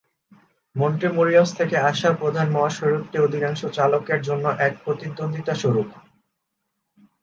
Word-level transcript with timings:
মন্টেমোরিয়ালস 0.75 1.51
থেকে 1.59 1.75
আসা 1.89 2.09
প্রধান 2.13 2.47
মহাসড়কটি 2.51 3.17
অধিকাংশ 3.19 3.61
চালকের 3.77 4.19
জন্য 4.21 4.45
এক 4.67 4.73
প্রতিদ্বন্দ্বিতাস্বরূপ। 4.83 5.89